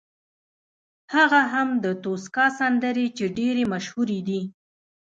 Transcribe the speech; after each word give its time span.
هغه 1.15 1.41
هم 1.53 1.69
د 1.83 1.85
توسکا 2.03 2.45
سندرې 2.59 3.07
چې 3.17 3.25
ډېرې 3.37 3.63
مشهورې 3.73 4.19
دي. 4.27 4.41